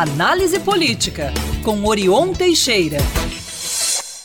Análise 0.00 0.58
Política, 0.60 1.30
com 1.62 1.84
Orion 1.84 2.32
Teixeira. 2.32 2.96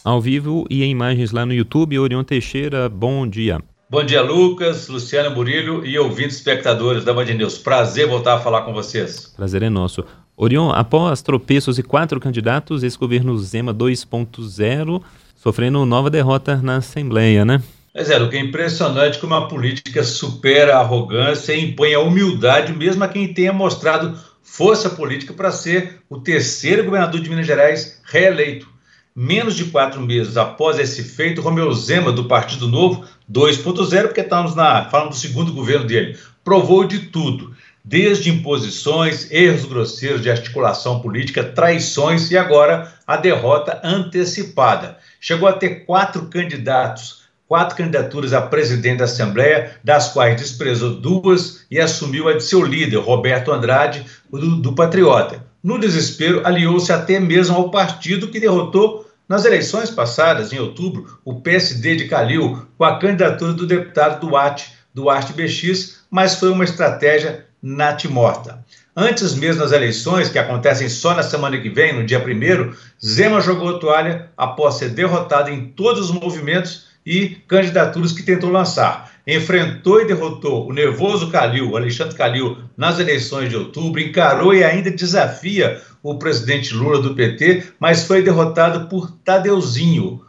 Ao 0.05 0.21
vivo 0.21 0.65
e 0.69 0.85
em 0.85 0.91
imagens 0.91 1.33
lá 1.33 1.45
no 1.45 1.53
YouTube, 1.53 1.99
Orion 1.99 2.23
Teixeira, 2.23 2.87
bom 2.87 3.27
dia. 3.27 3.59
Bom 3.89 4.01
dia, 4.01 4.21
Lucas, 4.21 4.87
Luciano 4.87 5.35
Murilho 5.35 5.85
e 5.85 5.99
ouvintes 5.99 6.37
espectadores 6.37 7.03
da 7.03 7.13
Band 7.13 7.25
News. 7.25 7.57
Prazer 7.57 8.07
voltar 8.07 8.35
a 8.35 8.39
falar 8.39 8.61
com 8.61 8.71
vocês. 8.71 9.33
Prazer 9.35 9.63
é 9.63 9.69
nosso. 9.69 10.05
Orion, 10.37 10.71
após 10.71 11.21
tropeços 11.21 11.77
e 11.77 11.83
quatro 11.83 12.21
candidatos, 12.21 12.81
esse 12.81 12.97
governo 12.97 13.37
Zema 13.37 13.73
2.0 13.73 15.01
sofrendo 15.35 15.85
nova 15.85 16.09
derrota 16.09 16.55
na 16.55 16.77
Assembleia, 16.77 17.43
né? 17.43 17.61
Mas 17.93 18.09
é, 18.09 18.17
o 18.17 18.29
que 18.29 18.37
é 18.37 18.39
impressionante 18.39 19.19
como 19.19 19.33
a 19.33 19.49
política 19.49 20.05
supera 20.05 20.77
a 20.77 20.79
arrogância 20.79 21.51
e 21.51 21.65
impõe 21.65 21.93
a 21.93 21.99
humildade 21.99 22.71
mesmo 22.71 23.03
a 23.03 23.09
quem 23.09 23.33
tenha 23.33 23.51
mostrado 23.51 24.17
força 24.45 24.91
política 24.91 25.33
para 25.33 25.51
ser 25.51 25.99
o 26.07 26.19
terceiro 26.19 26.85
governador 26.85 27.19
de 27.19 27.29
Minas 27.29 27.47
Gerais 27.47 27.99
reeleito. 28.05 28.69
Menos 29.13 29.55
de 29.55 29.65
quatro 29.65 29.99
meses 29.99 30.37
após 30.37 30.77
esse 30.77 31.03
feito, 31.03 31.41
Romeu 31.41 31.73
Zema, 31.73 32.11
do 32.11 32.25
Partido 32.25 32.67
Novo, 32.67 33.05
2.0, 33.31 34.03
porque 34.03 34.21
estamos 34.21 34.55
na, 34.55 34.85
falando 34.89 35.09
do 35.09 35.15
segundo 35.15 35.51
governo 35.51 35.85
dele, 35.85 36.17
provou 36.43 36.85
de 36.85 37.07
tudo, 37.07 37.55
desde 37.83 38.29
imposições, 38.29 39.31
erros 39.31 39.65
grosseiros 39.65 40.21
de 40.21 40.29
articulação 40.29 40.99
política, 40.99 41.43
traições 41.43 42.29
e 42.29 42.37
agora 42.37 42.93
a 43.07 43.17
derrota 43.17 43.81
antecipada. 43.83 44.97
Chegou 45.19 45.47
a 45.47 45.53
ter 45.53 45.85
quatro 45.85 46.27
candidatos 46.27 47.24
quatro 47.47 47.77
candidaturas 47.77 48.33
a 48.33 48.41
presidente 48.41 48.97
da 48.97 49.05
Assembleia, 49.05 49.77
das 49.83 50.11
quais 50.11 50.39
desprezou 50.39 50.95
duas 50.95 51.65
e 51.69 51.79
assumiu 51.79 52.27
a 52.27 52.33
de 52.33 52.43
seu 52.43 52.63
líder, 52.63 52.97
Roberto 52.97 53.51
Andrade, 53.51 54.05
do, 54.31 54.57
do 54.57 54.73
Patriota. 54.73 55.45
No 55.63 55.79
desespero, 55.79 56.45
aliou-se 56.45 56.91
até 56.91 57.19
mesmo 57.19 57.55
ao 57.55 57.71
partido 57.71 58.27
que 58.27 58.39
derrotou 58.39 59.05
nas 59.27 59.45
eleições 59.45 59.89
passadas, 59.89 60.53
em 60.53 60.59
outubro, 60.59 61.19
o 61.25 61.41
PSD 61.41 61.95
de 61.95 62.07
Calil, 62.07 62.67
com 62.77 62.83
a 62.83 62.99
candidatura 62.99 63.53
do 63.53 63.65
deputado 63.65 64.19
Duarte, 64.19 64.73
Duarte 64.93 65.33
BX, 65.33 66.01
mas 66.11 66.35
foi 66.35 66.51
uma 66.51 66.63
estratégia 66.63 67.45
natimorta. 67.61 68.63
Antes 68.95 69.33
mesmo 69.33 69.61
das 69.61 69.71
eleições, 69.71 70.29
que 70.29 70.39
acontecem 70.39 70.87
só 70.87 71.15
na 71.15 71.23
semana 71.23 71.59
que 71.59 71.69
vem, 71.69 71.93
no 71.93 72.05
dia 72.05 72.23
1 72.23 72.73
Zema 73.03 73.41
jogou 73.41 73.75
a 73.75 73.79
toalha 73.79 74.29
após 74.37 74.75
ser 74.75 74.89
derrotado 74.89 75.49
em 75.49 75.65
todos 75.69 76.09
os 76.09 76.11
movimentos 76.11 76.94
e 77.05 77.37
candidaturas 77.47 78.11
que 78.11 78.23
tentou 78.23 78.49
lançar. 78.49 79.13
Enfrentou 79.27 80.01
e 80.01 80.05
derrotou 80.05 80.67
o 80.67 80.73
nervoso 80.73 81.29
Calil, 81.29 81.75
Alexandre 81.75 82.15
Calil, 82.15 82.57
nas 82.75 82.99
eleições 82.99 83.49
de 83.49 83.57
outubro, 83.57 84.01
encarou 84.01 84.53
e 84.53 84.63
ainda 84.63 84.89
desafia 84.89 85.81
o 86.01 86.17
presidente 86.17 86.73
Lula 86.73 87.01
do 87.01 87.15
PT, 87.15 87.63
mas 87.79 88.05
foi 88.05 88.21
derrotado 88.21 88.87
por 88.87 89.11
Tadeuzinho, 89.23 90.21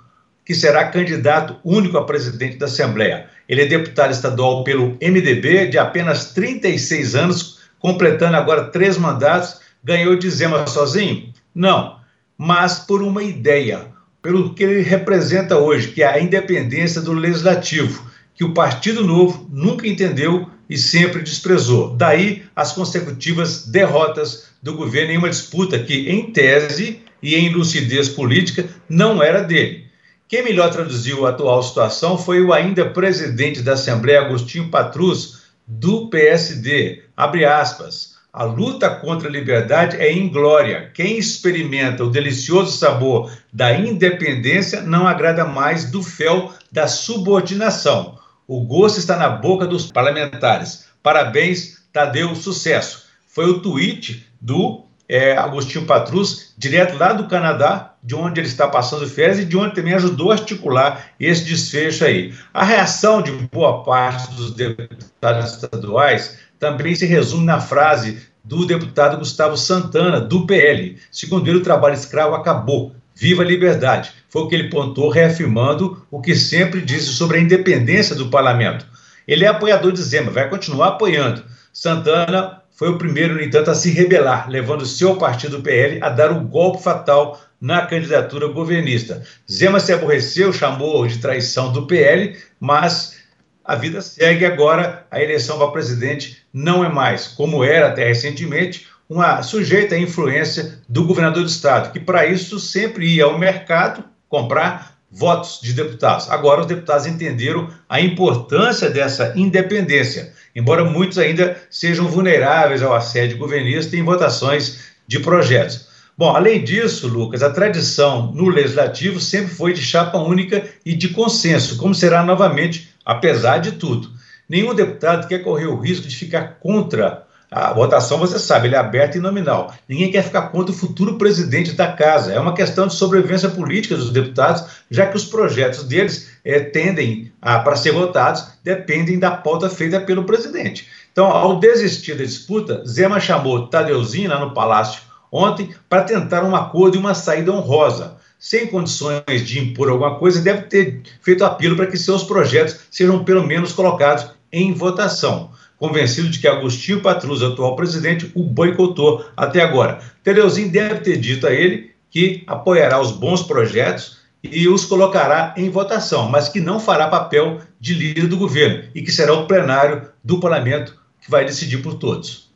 que 0.45 0.55
será 0.55 0.89
candidato 0.89 1.57
único 1.65 1.99
a 1.99 2.05
presidente 2.05 2.57
da 2.57 2.67
Assembleia. 2.67 3.29
Ele 3.49 3.63
é 3.63 3.67
deputado 3.67 4.13
estadual 4.13 4.65
pelo 4.65 4.97
MDB, 5.03 5.69
de 5.69 5.79
apenas 5.79 6.33
36 6.33 7.15
anos, 7.15 7.61
completando 7.79 8.37
agora 8.37 8.65
três 8.65 8.97
mandatos. 8.97 9.61
Ganhou 9.85 10.17
de 10.17 10.29
Zema 10.31 10.67
sozinho? 10.67 11.33
Não, 11.55 11.99
mas 12.37 12.81
por 12.81 13.03
uma 13.03 13.23
ideia 13.23 13.96
pelo 14.27 14.53
que 14.55 14.65
ele 14.65 14.83
representa 14.83 15.57
hoje, 15.57 15.93
que 15.93 16.03
é 16.03 16.07
a 16.09 16.21
independência 16.21 17.01
do 17.01 17.13
legislativo, 17.13 18.11
que 18.35 18.43
o 18.43 18.53
Partido 18.53 19.07
Novo 19.07 19.49
nunca 19.53 19.87
entendeu 19.87 20.51
e 20.69 20.77
sempre 20.77 21.23
desprezou. 21.23 21.95
Daí 21.95 22.43
as 22.57 22.73
consecutivas 22.73 23.69
derrotas 23.69 24.49
do 24.61 24.75
governo 24.75 25.13
em 25.13 25.17
uma 25.17 25.31
disputa 25.31 25.79
que, 25.79 26.11
em 26.11 26.33
tese 26.33 27.03
e 27.23 27.37
em 27.37 27.51
lucidez 27.51 28.09
política, 28.09 28.69
não 28.89 29.23
era 29.23 29.45
dele. 29.45 29.85
Quem 30.27 30.43
melhor 30.43 30.73
traduziu 30.73 31.25
a 31.25 31.31
atual 31.31 31.63
situação 31.63 32.19
foi 32.19 32.43
o 32.43 32.53
ainda 32.53 32.85
presidente 32.85 33.63
da 33.63 33.75
Assembleia, 33.75 34.23
Agostinho 34.23 34.73
Patrus, 34.73 35.43
do 35.65 36.09
PSD. 36.09 37.05
Abre 37.17 37.45
aspas. 37.45 38.16
A 38.37 38.45
luta 38.45 38.91
contra 38.91 39.31
a 39.31 39.33
liberdade 39.33 39.97
é 39.97 40.13
inglória. 40.13 40.91
Quem 40.93 41.17
experimenta 41.17 42.05
o 42.05 42.11
delicioso 42.11 42.77
sabor 42.77 43.33
da 43.51 43.73
independência 43.73 44.83
não 44.83 45.07
agrada 45.07 45.47
mais 45.47 45.91
do 45.91 46.03
fel 46.03 46.53
da 46.71 46.87
subordinação. 46.87 48.19
O 48.47 48.61
gosto 48.61 48.99
está 48.99 49.17
na 49.17 49.31
boca 49.31 49.67
dos 49.67 49.91
parlamentares. 49.91 50.85
Parabéns, 51.03 51.83
Tadeu, 51.91 52.35
sucesso. 52.35 53.07
Foi 53.27 53.47
o 53.47 53.61
tweet 53.61 54.27
do 54.39 54.86
é, 55.09 55.37
Agostinho 55.37 55.87
Patrus, 55.87 56.55
direto 56.59 56.97
lá 56.97 57.13
do 57.13 57.29
Canadá, 57.29 57.95
de 58.03 58.15
onde 58.15 58.41
ele 58.41 58.49
está 58.49 58.69
passando 58.69 59.09
férias 59.09 59.39
e 59.39 59.45
de 59.45 59.57
onde 59.57 59.75
também 59.75 59.95
ajudou 59.95 60.31
a 60.31 60.35
articular 60.35 61.11
esse 61.19 61.45
desfecho 61.45 62.05
aí. 62.05 62.35
A 62.53 62.65
reação 62.65 63.23
de 63.23 63.31
boa 63.53 63.85
parte 63.85 64.35
dos 64.35 64.53
deputados 64.53 65.53
estaduais 65.53 66.39
também 66.59 66.95
se 66.95 67.07
resume 67.07 67.45
na 67.45 67.61
frase 67.61 68.27
do 68.43 68.65
deputado 68.65 69.19
Gustavo 69.19 69.57
Santana, 69.57 70.21
do 70.21 70.47
PL. 70.47 70.97
Segundo 71.11 71.49
ele, 71.49 71.59
o 71.59 71.63
trabalho 71.63 71.95
escravo 71.95 72.35
acabou. 72.35 72.95
Viva 73.15 73.43
a 73.43 73.47
liberdade. 73.47 74.13
Foi 74.29 74.43
o 74.43 74.49
que 74.49 74.55
ele 74.55 74.71
pontou, 74.71 75.09
reafirmando 75.09 76.05
o 76.11 76.21
que 76.21 76.35
sempre 76.35 76.81
disse 76.81 77.07
sobre 77.07 77.39
a 77.39 77.41
independência 77.41 78.15
do 78.15 78.29
parlamento. 78.29 78.87
Ele 79.27 79.45
é 79.45 79.49
apoiador 79.49 79.91
de 79.93 80.03
Zema, 80.03 80.31
vai 80.31 80.49
continuar 80.49 80.89
apoiando. 80.89 81.43
Santana 81.73 82.63
foi 82.77 82.91
o 82.91 82.99
primeiro, 82.99 83.35
no 83.35 83.43
entanto, 83.43 83.71
a 83.71 83.75
se 83.75 83.91
rebelar, 83.91 84.51
levando 84.51 84.85
seu 84.85 85.17
partido 85.17 85.63
PL 85.63 85.99
a 86.03 86.11
dar 86.11 86.31
um 86.31 86.47
golpe 86.47 86.83
fatal 86.83 87.41
na 87.59 87.87
candidatura 87.87 88.49
governista. 88.49 89.23
Zema 89.51 89.81
se 89.81 89.95
aborreceu, 89.95 90.53
chamou 90.53 91.07
de 91.07 91.19
traição 91.19 91.73
do 91.73 91.87
PL, 91.87 92.37
mas 92.61 93.17
a 93.65 93.75
vida 93.75 94.03
segue 94.03 94.45
agora. 94.45 95.07
A 95.11 95.23
eleição 95.23 95.57
para 95.57 95.71
presidente 95.71 96.37
não 96.53 96.85
é 96.85 96.89
mais, 96.91 97.27
como 97.27 97.65
era 97.65 97.89
até 97.89 98.07
recentemente, 98.07 98.87
uma 99.09 99.43
sujeita 99.43 99.95
à 99.95 99.99
influência 99.99 100.79
do 100.87 101.07
governador 101.07 101.45
do 101.45 101.49
estado, 101.49 101.93
que 101.93 102.01
para 102.01 102.27
isso 102.27 102.61
sempre 102.61 103.07
ia 103.07 103.25
ao 103.25 103.39
mercado 103.39 104.05
comprar 104.29 104.97
votos 105.11 105.61
de 105.63 105.73
deputados. 105.73 106.29
Agora 106.31 106.61
os 106.61 106.67
deputados 106.67 107.07
entenderam 107.07 107.71
a 107.89 108.01
importância 108.01 108.91
dessa 108.91 109.33
independência, 109.35 110.35
embora 110.57 110.85
muitos 110.85 111.19
ainda 111.19 111.57
sejam 111.71 112.09
vulneráveis 112.09 112.83
ao 112.83 112.95
assédio 112.95 113.37
governista 113.37 113.95
em 113.95 114.03
votações 114.03 114.87
de 115.07 115.21
projetos. 115.21 115.87
Bom, 116.17 116.35
além 116.35 116.65
disso, 116.65 117.07
Lucas, 117.07 117.43
a 117.43 117.51
tradição 117.51 118.33
no 118.33 118.49
legislativo 118.49 119.21
sempre 119.21 119.55
foi 119.55 119.75
de 119.75 119.83
chapa 119.83 120.17
única 120.17 120.65
e 120.85 120.95
de 120.95 121.11
consenso, 121.11 121.77
como 121.77 121.95
será 121.95 122.25
novamente 122.25 122.89
apesar 123.05 123.59
de 123.59 123.73
tudo. 123.73 124.11
Nenhum 124.49 124.75
deputado 124.75 125.29
quer 125.29 125.41
correr 125.41 125.67
o 125.67 125.79
risco 125.79 126.09
de 126.09 126.17
ficar 126.17 126.59
contra 126.59 127.26
a 127.57 127.73
votação, 127.73 128.19
você 128.19 128.39
sabe, 128.39 128.69
é 128.69 128.77
aberto 128.77 129.17
e 129.17 129.19
nominal. 129.19 129.73
Ninguém 129.89 130.13
quer 130.13 130.23
ficar 130.23 130.49
contra 130.49 130.75
o 130.75 130.77
futuro 130.77 131.17
presidente 131.17 131.73
da 131.73 131.91
casa. 131.91 132.31
É 132.31 132.39
uma 132.39 132.53
questão 132.53 132.87
de 132.87 132.95
sobrevivência 132.95 133.49
política 133.49 133.97
dos 133.97 134.11
deputados, 134.11 134.63
já 134.91 135.07
que 135.07 135.17
os 135.17 135.25
projetos 135.25 135.85
deles 135.85 136.33
é, 136.45 136.61
tendem 136.61 137.33
a, 137.41 137.59
para 137.61 137.75
ser 137.75 137.93
votados, 137.93 138.47
dependem 138.63 139.19
da 139.19 139.31
pauta 139.31 139.71
feita 139.71 139.99
pelo 139.99 140.25
presidente. 140.25 140.87
Então, 141.11 141.29
ao 141.29 141.59
desistir 141.59 142.15
da 142.19 142.25
disputa, 142.25 142.85
Zema 142.87 143.19
chamou 143.19 143.69
Tadeuzinho 143.69 144.29
lá 144.29 144.39
no 144.39 144.53
Palácio 144.53 145.01
ontem 145.33 145.71
para 145.89 146.03
tentar 146.03 146.45
um 146.45 146.55
acordo 146.55 146.97
e 146.97 147.01
uma 147.01 147.15
saída 147.15 147.53
honrosa 147.53 148.19
sem 148.39 148.67
condições 148.67 149.47
de 149.47 149.59
impor 149.59 149.89
alguma 149.89 150.17
coisa, 150.19 150.43
deve 150.43 150.65
ter 150.65 151.01
feito 151.23 151.43
apelo 151.43 151.75
para 151.75 151.87
que 151.87 151.97
seus 151.97 152.23
projetos 152.23 152.77
sejam 152.91 153.25
pelo 153.25 153.47
menos 153.47 153.73
colocados 153.73 154.27
em 154.53 154.75
votação. 154.75 155.56
Convencido 155.79 156.31
de 156.31 156.39
que 156.39 156.49
Agostinho 156.49 157.01
Patrus, 157.01 157.43
atual 157.43 157.77
presidente, 157.77 158.31
o 158.35 158.43
boicotou 158.43 159.25
até 159.37 159.61
agora. 159.61 160.01
Tereuzinho 160.23 160.71
deve 160.71 161.01
ter 161.01 161.19
dito 161.19 161.47
a 161.47 161.53
ele 161.53 161.91
que 162.11 162.43
apoiará 162.47 163.01
os 163.01 163.13
bons 163.13 163.43
projetos 163.43 164.19
e 164.43 164.69
os 164.69 164.85
colocará 164.85 165.55
em 165.57 165.69
votação, 165.69 166.31
mas 166.31 166.49
que 166.49 166.61
não 166.61 166.81
fará 166.81 167.09
papel 167.09 167.61
de 167.81 167.95
líder 167.95 168.27
do 168.27 168.37
governo 168.37 168.85
e 168.95 169.03
que 169.03 169.11
será 169.11 169.35
o 169.35 169.47
plenário 169.47 170.09
do 170.25 170.39
parlamento 170.39 170.97
que 171.21 171.31
vai 171.31 171.45
decidir 171.45 171.83
por 171.83 171.95
todos. 171.95 172.47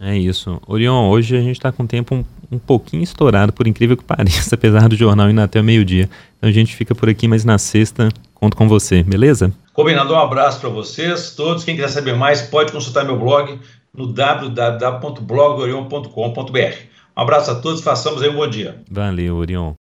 É 0.00 0.16
isso. 0.16 0.60
Orion, 0.66 1.08
hoje 1.10 1.36
a 1.36 1.40
gente 1.40 1.56
está 1.56 1.70
com 1.70 1.84
o 1.84 1.86
tempo 1.86 2.14
um, 2.14 2.24
um, 2.50 2.58
pouquinho 2.58 3.02
estourado, 3.02 3.52
por 3.52 3.66
incrível 3.66 3.96
que 3.96 4.02
pareça, 4.04 4.54
apesar 4.54 4.88
do 4.88 4.96
jornal 4.96 5.30
ir 5.30 5.38
até 5.38 5.60
o 5.60 5.64
meio-dia. 5.64 6.08
Então 6.38 6.50
a 6.50 6.52
gente 6.52 6.74
fica 6.74 6.94
por 6.94 7.08
aqui, 7.08 7.28
mas 7.28 7.44
na 7.44 7.58
sexta 7.58 8.08
conto 8.34 8.56
com 8.56 8.68
você, 8.68 9.02
beleza? 9.02 9.52
Combinado, 9.72 10.12
um 10.12 10.18
abraço 10.18 10.60
para 10.60 10.68
vocês 10.68 11.34
todos. 11.34 11.64
Quem 11.64 11.74
quiser 11.74 11.88
saber 11.88 12.14
mais, 12.14 12.42
pode 12.42 12.72
consultar 12.72 13.04
meu 13.04 13.18
blog 13.18 13.58
no 13.94 14.06
www.blogorion.com.br. 14.06 16.76
Um 17.16 17.20
abraço 17.20 17.50
a 17.50 17.54
todos, 17.54 17.80
façamos 17.82 18.22
aí 18.22 18.28
um 18.28 18.36
bom 18.36 18.48
dia. 18.48 18.82
Valeu, 18.90 19.36
Orion. 19.36 19.72